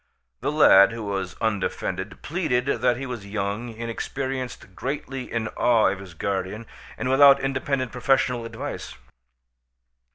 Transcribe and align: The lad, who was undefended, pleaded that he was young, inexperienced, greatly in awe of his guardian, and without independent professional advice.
The 0.39 0.51
lad, 0.51 0.93
who 0.93 1.03
was 1.03 1.35
undefended, 1.41 2.23
pleaded 2.23 2.65
that 2.65 2.97
he 2.97 3.05
was 3.05 3.27
young, 3.27 3.69
inexperienced, 3.71 4.73
greatly 4.73 5.31
in 5.31 5.47
awe 5.49 5.89
of 5.89 5.99
his 5.99 6.15
guardian, 6.15 6.65
and 6.97 7.07
without 7.07 7.39
independent 7.39 7.91
professional 7.91 8.43
advice. 8.43 8.95